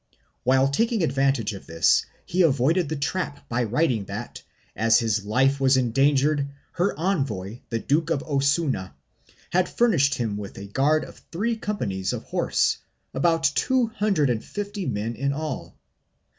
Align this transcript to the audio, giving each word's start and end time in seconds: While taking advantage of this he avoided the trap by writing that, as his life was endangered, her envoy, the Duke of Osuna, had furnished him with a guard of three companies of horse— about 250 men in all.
While 0.41 0.67
taking 0.67 1.03
advantage 1.03 1.53
of 1.53 1.67
this 1.67 2.07
he 2.25 2.41
avoided 2.41 2.89
the 2.89 2.95
trap 2.95 3.47
by 3.47 3.65
writing 3.65 4.05
that, 4.05 4.41
as 4.75 4.97
his 4.97 5.25
life 5.25 5.59
was 5.59 5.77
endangered, 5.77 6.47
her 6.71 6.97
envoy, 6.99 7.59
the 7.69 7.77
Duke 7.77 8.09
of 8.09 8.23
Osuna, 8.23 8.95
had 9.51 9.69
furnished 9.69 10.15
him 10.15 10.37
with 10.37 10.57
a 10.57 10.65
guard 10.65 11.05
of 11.05 11.21
three 11.31 11.55
companies 11.55 12.13
of 12.13 12.23
horse— 12.23 12.79
about 13.13 13.43
250 13.53 14.87
men 14.87 15.15
in 15.15 15.33
all. 15.33 15.77